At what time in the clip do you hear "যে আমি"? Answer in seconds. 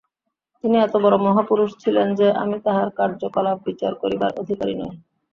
2.15-2.57